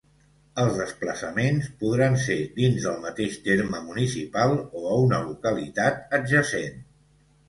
Els 0.61 0.77
desplaçaments 0.77 1.65
podran 1.83 2.15
ser 2.23 2.37
dins 2.55 2.87
del 2.87 2.97
mateix 3.03 3.35
terme 3.47 3.81
municipal 3.89 4.55
o 4.79 4.81
a 4.95 4.97
una 5.03 5.21
localitat 5.27 6.01
adjacent. 6.19 6.81